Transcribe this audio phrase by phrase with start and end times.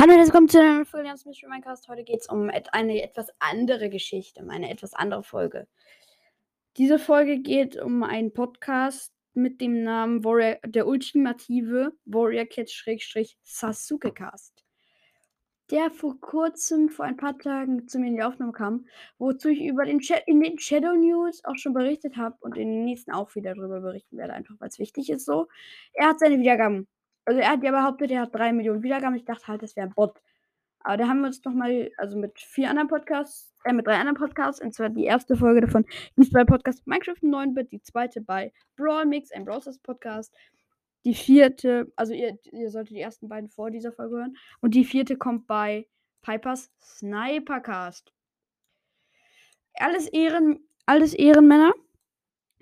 [0.00, 1.88] Hallo und willkommen zu einer Folge des Mystery Minecast.
[1.88, 5.66] Heute geht es um eine etwas andere Geschichte, um eine etwas andere Folge.
[6.76, 12.70] Diese Folge geht um einen Podcast mit dem Namen Warrior, der ultimative Warrior Cat
[13.42, 14.64] Sasuke Cast.
[15.72, 18.86] Der vor kurzem, vor ein paar Tagen zu mir in die Aufnahme kam,
[19.18, 22.84] wozu ich über den in den Shadow News auch schon berichtet habe und in den
[22.84, 25.48] nächsten auch wieder darüber berichten werde, einfach weil es wichtig ist so.
[25.92, 26.86] Er hat seine Wiedergaben
[27.28, 29.14] also er hat ja behauptet, er hat drei Millionen Wiedergaben.
[29.14, 30.18] Ich dachte halt, das wäre ein Bot.
[30.80, 34.16] Aber da haben wir uns nochmal, also mit vier anderen Podcasts, äh, mit drei anderen
[34.16, 35.84] Podcasts, und zwar die erste Folge davon
[36.16, 40.34] ist bei Podcast Minecraft 9-Bit, die zweite bei Brawl Mix, ein Browsers Podcast,
[41.04, 44.84] die vierte, also ihr, ihr solltet die ersten beiden vor dieser Folge hören, und die
[44.84, 45.86] vierte kommt bei
[46.22, 48.10] Pipers Snipercast.
[49.74, 51.74] Alles Ehren, alles Ehrenmänner.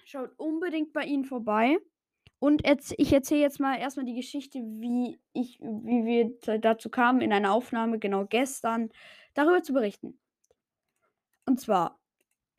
[0.05, 1.79] Schaut unbedingt bei ihnen vorbei.
[2.39, 2.63] Und
[2.99, 7.53] ich erzähle jetzt mal erstmal die Geschichte, wie ich, wie wir dazu kamen, in einer
[7.53, 8.91] Aufnahme, genau gestern,
[9.35, 10.19] darüber zu berichten.
[11.47, 11.99] Und zwar,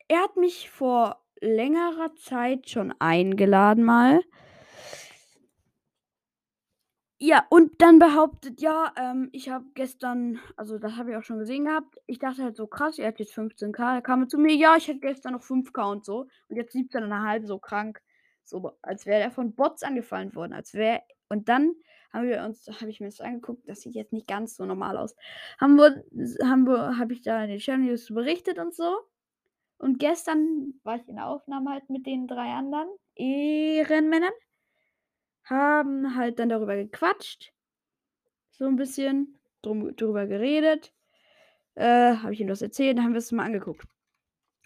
[0.08, 4.20] er hat mich vor längerer Zeit schon eingeladen mal.
[7.20, 11.40] Ja, und dann behauptet, ja, ähm, ich habe gestern, also das habe ich auch schon
[11.40, 11.96] gesehen gehabt.
[12.06, 13.96] Ich dachte halt so krass, er hat jetzt 15k.
[13.96, 16.28] Er kam zu mir, ja, ich hatte gestern noch 5k und so.
[16.48, 18.00] Und jetzt 17,5, so krank.
[18.48, 20.52] So, als wäre er von Bots angefallen worden.
[20.52, 21.02] Als wäre.
[21.28, 21.74] Und dann
[22.12, 24.96] haben wir uns, habe ich mir das angeguckt, das sieht jetzt nicht ganz so normal
[24.96, 25.14] aus.
[25.60, 26.04] Haben wir,
[26.42, 29.00] haben wir, habe ich da in den Channel News berichtet und so.
[29.76, 34.32] Und gestern war ich in der Aufnahme halt mit den drei anderen Ehrenmännern.
[35.44, 37.52] Haben halt dann darüber gequatscht.
[38.50, 40.92] So ein bisschen drum, drüber geredet.
[41.74, 43.86] Äh, habe ich ihm das erzählt, dann haben wir es mal angeguckt.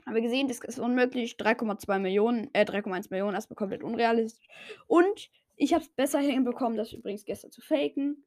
[0.05, 1.36] Haben wir gesehen, das ist unmöglich.
[1.36, 4.48] 3,2 Millionen, äh, 3,1 Millionen, erstmal komplett unrealistisch.
[4.86, 8.25] Und ich habe es besser hinbekommen, das übrigens gestern zu faken.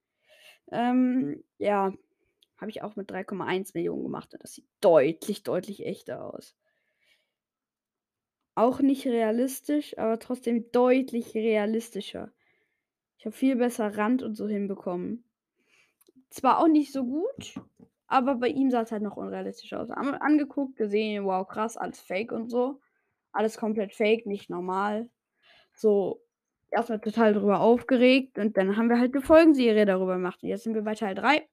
[0.72, 1.94] Ähm, ja,
[2.58, 4.34] habe ich auch mit 3,1 Millionen gemacht.
[4.34, 6.56] Und das sieht deutlich, deutlich echter aus.
[8.56, 12.32] Auch nicht realistisch, aber trotzdem deutlich realistischer.
[13.18, 15.26] Ich habe viel besser Rand und so hinbekommen.
[16.30, 17.56] Zwar auch nicht so gut,
[18.08, 19.90] aber bei ihm sah es halt noch unrealistisch aus.
[19.90, 22.80] An angeguckt, gesehen, wow, krass, alles fake und so.
[23.32, 25.10] Alles komplett fake, nicht normal.
[25.74, 26.22] So,
[26.72, 30.44] erstmal total drüber aufgeregt und dann haben wir halt eine Folgenserie darüber gemacht.
[30.44, 31.48] Und jetzt sind wir bei Teil 3.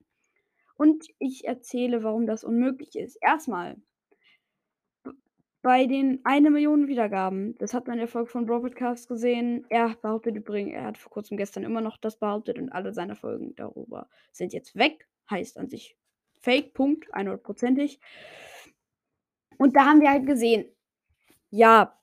[0.76, 3.16] Und ich erzähle, warum das unmöglich ist.
[3.20, 3.76] Erstmal,
[5.62, 9.64] bei den 1 Million Wiedergaben, das hat man in der Folge von Bro gesehen.
[9.68, 13.14] Er behauptet übrigens, er hat vor kurzem gestern immer noch das behauptet und alle seine
[13.14, 15.08] Folgen darüber sind jetzt weg.
[15.30, 15.96] Heißt an sich
[16.42, 17.98] Fake, Punkt, 100%ig.
[19.58, 20.66] Und da haben wir halt gesehen,
[21.50, 21.98] ja,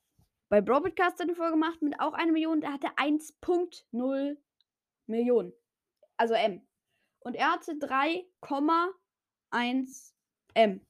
[0.49, 4.37] bei Broadcast hat eine Folge gemacht mit auch eine Million, der hatte 1.0
[5.05, 5.53] Millionen.
[6.17, 6.61] Also M.
[7.19, 10.13] Und er hatte 3,1
[10.53, 10.81] M.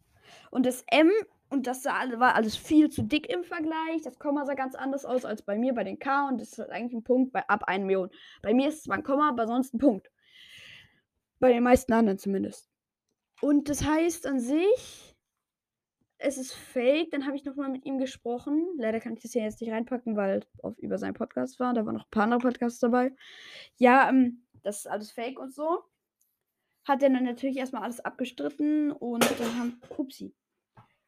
[0.51, 1.11] Und das M,
[1.49, 4.03] und das war alles viel zu dick im Vergleich.
[4.03, 6.27] Das Komma sah ganz anders aus als bei mir bei den K.
[6.27, 8.11] Und das ist eigentlich ein Punkt bei ab 1 Million.
[8.43, 10.11] Bei mir ist es zwar ein Komma, aber sonst ein Punkt.
[11.39, 12.68] Bei den meisten anderen zumindest.
[13.41, 15.15] Und das heißt an sich,
[16.17, 17.11] es ist fake.
[17.11, 18.67] Dann habe ich nochmal mit ihm gesprochen.
[18.77, 21.73] Leider kann ich das hier jetzt nicht reinpacken, weil auf über seinen Podcast war.
[21.73, 23.13] Da waren noch ein paar andere Podcasts dabei.
[23.77, 25.83] Ja, ähm, das ist alles fake und so.
[26.85, 29.81] Hat er dann natürlich erstmal alles abgestritten und dann haben.
[29.97, 30.35] Upsi.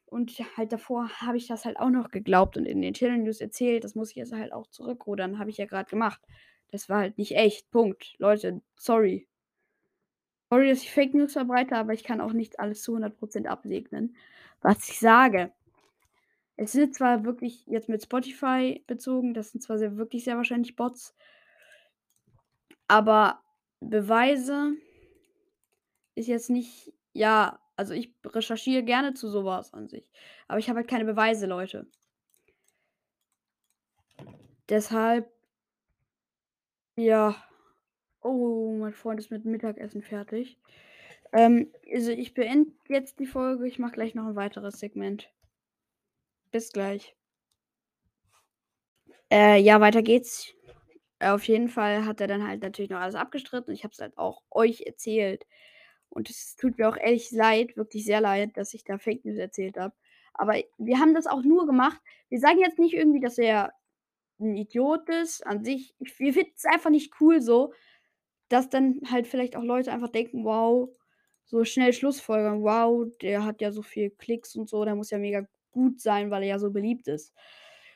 [0.06, 3.40] Und halt davor habe ich das halt auch noch geglaubt und in den Channel News
[3.40, 3.84] erzählt.
[3.84, 5.40] Das muss ich jetzt halt auch zurückrudern.
[5.40, 6.22] Habe ich ja gerade gemacht.
[6.70, 7.70] Das war halt nicht echt.
[7.72, 8.16] Punkt.
[8.18, 9.28] Leute, sorry.
[10.52, 14.18] Sorry, dass ich Fake News verbreite, aber ich kann auch nicht alles zu 100% absegnen,
[14.62, 15.54] was ich sage.
[16.58, 20.76] Es sind zwar wirklich jetzt mit Spotify bezogen, das sind zwar sehr, wirklich sehr wahrscheinlich
[20.76, 21.16] Bots,
[22.90, 23.42] aber
[23.80, 24.74] Beweise
[26.16, 30.12] ist jetzt nicht, ja, also ich recherchiere gerne zu sowas an sich,
[30.50, 31.88] aber ich habe halt keine Beweise, Leute.
[34.70, 35.32] Deshalb,
[36.96, 37.36] ja,
[38.22, 40.58] Oh, mein Freund ist mit Mittagessen fertig.
[41.34, 43.68] Ähm, also ich beende jetzt die Folge.
[43.68, 45.32] Ich mache gleich noch ein weiteres Segment.
[46.52, 47.16] Bis gleich.
[49.32, 50.54] Äh, ja, weiter geht's.
[51.20, 53.74] Auf jeden Fall hat er dann halt natürlich noch alles abgestritten.
[53.74, 55.46] Ich habe es halt auch euch erzählt.
[56.10, 59.38] Und es tut mir auch ehrlich leid, wirklich sehr leid, dass ich da Fake News
[59.38, 59.96] erzählt habe.
[60.34, 62.02] Aber wir haben das auch nur gemacht.
[62.30, 63.74] Wir sagen jetzt nicht irgendwie, dass er
[64.40, 65.96] ein Idiot ist an sich.
[66.00, 67.74] Wir finden es einfach nicht cool so,
[68.52, 70.90] dass dann halt vielleicht auch Leute einfach denken, wow,
[71.46, 75.18] so schnell Schlussfolgern, wow, der hat ja so viel Klicks und so, der muss ja
[75.18, 77.34] mega gut sein, weil er ja so beliebt ist.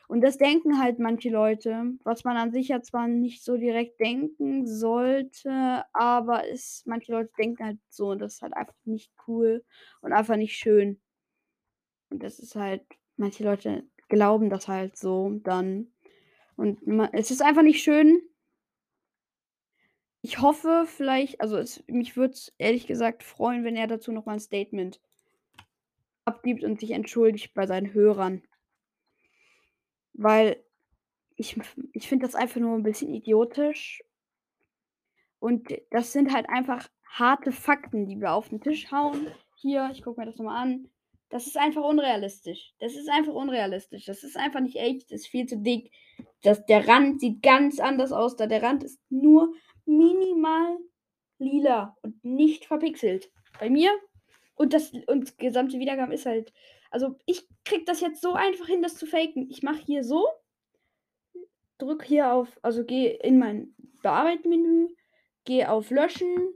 [0.08, 3.98] Und das denken halt manche Leute, was man an sich ja zwar nicht so direkt
[4.00, 9.10] denken sollte, aber es manche Leute denken halt so und das ist halt einfach nicht
[9.26, 9.64] cool
[10.02, 11.00] und einfach nicht schön.
[12.10, 12.82] Und das ist halt
[13.16, 15.92] manche Leute glauben das halt so dann.
[16.56, 18.22] Und ma es ist einfach nicht schön.
[20.28, 24.26] Ich hoffe vielleicht also, es mich würde es ehrlich gesagt freuen, wenn er dazu noch
[24.26, 24.98] mal 'n Statement
[26.26, 28.42] abgibt und sich entschuldigt bei seinen Hörern.
[30.14, 30.62] Weil
[31.36, 31.58] ich
[31.92, 34.02] ich finde das einfach nur 'n bisschen idiotisch.
[35.42, 39.28] Und das sind halt einfach harte Fakten, die wir auf 'n Tisch hauen.
[39.56, 40.88] Hier, ich gucke mir das noch mal an.
[41.30, 42.72] Das ist einfach unrealistisch.
[42.78, 44.04] Das ist einfach unrealistisch.
[44.04, 45.90] Das ist einfach nicht echt, ist viel zu dick.
[46.42, 48.46] Das der Rand sieht ganz anders aus da.
[48.46, 49.52] Der Rand ist nur
[49.86, 50.78] minimal
[51.38, 53.30] lila und nicht verpixelt.
[53.58, 53.90] Bei mir
[54.54, 56.52] und das und gesamte Wiedergaben ist halt
[56.90, 59.50] also, ich kriege das jetzt so einfach hin, das zu faken.
[59.50, 60.28] Ich mache hier so
[61.78, 64.94] drücke hier auf also, gehe in mein Bearbeiten-Menü,
[65.44, 66.54] gehe auf Löschen,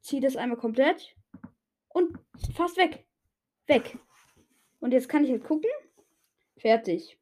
[0.00, 1.14] ziehe das einmal komplett
[1.88, 2.18] und
[2.54, 3.06] fast weg.
[3.66, 3.98] Weg.
[4.80, 5.70] Und jetzt kann ich halt gucken.
[6.56, 7.18] Fertig.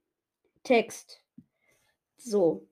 [0.62, 1.23] Text.
[2.17, 2.69] So.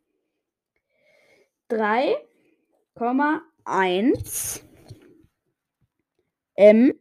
[2.96, 4.62] 3,1
[6.58, 6.92] M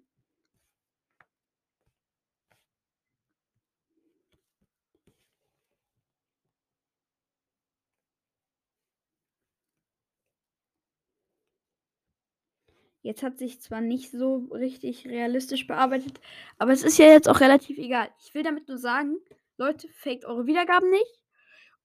[13.03, 16.21] Jetzt hat sich zwar nicht so richtig realistisch bearbeitet,
[16.59, 18.09] aber es ist ja jetzt auch relativ egal.
[18.23, 19.17] Ich will damit nur sagen,
[19.57, 21.23] Leute, faked eure Wiedergaben nicht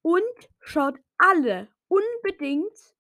[0.03, 0.23] und
[0.61, 2.96] schaut alle unbedingt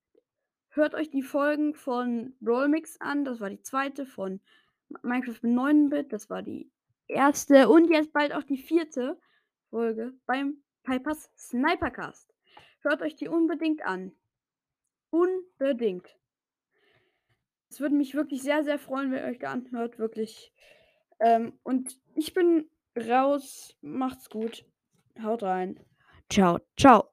[0.77, 4.41] hört euch die Folgen von Brawlmix an, das war die zweite, von
[5.03, 6.71] Minecraft mit 9-Bit, das war die
[7.09, 9.19] erste und jetzt bald auch die vierte
[9.71, 12.33] Folge beim Pipers Snipercast.
[12.81, 14.13] Hört euch die unbedingt an.
[15.11, 16.17] Unbedingt.
[17.69, 20.53] Es würde mich wirklich sehr, sehr freuen, wenn ihr euch anhört, wirklich.
[21.19, 23.77] Ähm, und ich bin raus.
[23.81, 24.65] Macht's gut.
[25.21, 25.81] Haut rein.
[26.31, 27.11] Ciao, ciao.